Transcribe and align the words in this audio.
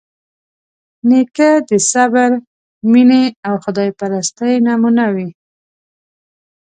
نیکه 1.09 1.49
د 1.69 1.71
صبر، 1.91 2.31
مینې 2.91 3.23
او 3.47 3.55
خدایپرستۍ 3.63 4.53
نمونه 4.67 5.05
وي. 5.15 5.29